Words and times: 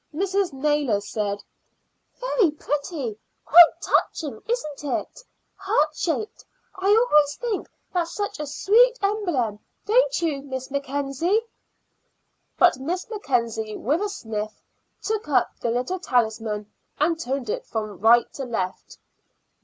Mrs. 0.15 0.51
Naylor 0.51 0.99
said: 0.99 1.43
"Very 2.19 2.49
pretty; 2.49 3.19
quite 3.45 3.69
touching, 3.83 4.41
isn't 4.47 4.83
it? 4.83 5.23
Heart 5.57 5.95
shaped. 5.95 6.43
I 6.75 6.87
always 6.87 7.35
think 7.35 7.69
that 7.93 8.07
such 8.07 8.39
a 8.39 8.47
sweet 8.47 8.97
emblem, 9.03 9.59
don't 9.85 10.21
you, 10.23 10.41
Miss 10.41 10.71
Mackenzie?" 10.71 11.43
But 12.57 12.77
Miss 12.79 13.07
Mackenzie, 13.11 13.77
with 13.77 14.01
a 14.01 14.09
sniff, 14.09 14.59
took 15.03 15.27
up 15.27 15.51
the 15.59 15.69
little 15.69 15.99
talisman 15.99 16.71
and 16.99 17.19
turned 17.19 17.51
it 17.51 17.67
from 17.67 17.99
right 17.99 18.25
to 18.33 18.45
left. 18.45 18.97